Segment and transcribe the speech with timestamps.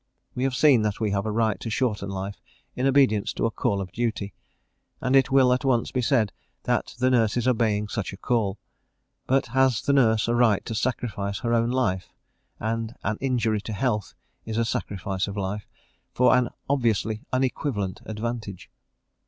[0.33, 2.41] We have seen that we have a right to shorten life
[2.75, 4.33] in obedience to a call of duty,
[4.99, 6.31] and it will at once be said
[6.63, 8.57] that the nurse is obeying such a call.
[9.27, 12.13] But has the nurse a right to sacrifice her own life
[12.59, 15.67] and an injury to health is a sacrifice of life
[16.15, 18.71] for an obviously unequivalent advantage?